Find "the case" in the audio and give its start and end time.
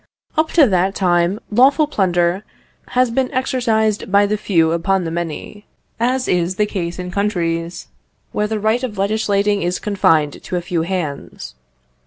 6.55-6.97